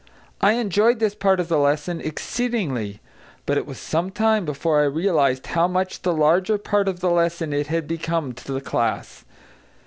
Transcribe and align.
I 0.41 0.53
enjoyed 0.53 0.97
this 0.97 1.13
part 1.13 1.39
of 1.39 1.47
the 1.47 1.59
lesson 1.59 2.01
exceedingly, 2.01 3.01
but 3.45 3.55
it 3.59 3.67
was 3.67 3.77
some 3.77 4.09
time 4.09 4.45
before 4.45 4.81
I 4.81 4.85
realised 4.85 5.45
how 5.45 5.67
much 5.67 6.01
the 6.01 6.11
larger 6.11 6.57
part 6.57 6.87
of 6.87 7.01
the 7.01 7.11
lesson 7.11 7.53
it 7.53 7.67
had 7.67 7.87
become 7.87 8.33
to 8.33 8.51
the 8.51 8.61
class. 8.61 9.25